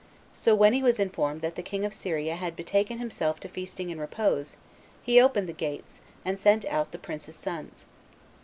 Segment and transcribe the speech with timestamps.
[0.33, 3.91] So when he was informed that the king of Syria had betaken himself to feasting
[3.91, 4.55] and repose,
[5.03, 7.85] he opened the gates, and sent out the princes' sons.